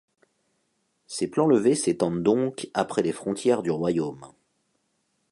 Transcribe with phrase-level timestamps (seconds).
[1.05, 4.25] Ses plans levés s'étendent donc après les frontières du royaume.